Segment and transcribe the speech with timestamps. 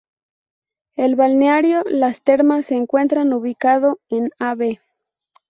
[0.95, 4.59] El Balneario las termas se encuentra ubicado en Av.